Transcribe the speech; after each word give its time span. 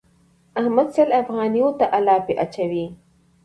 احمد 0.59 0.87
سل 0.95 1.09
افغانيو 1.21 1.67
ته 1.79 1.85
الاپی 1.97 2.33
اچوي. 2.43 2.85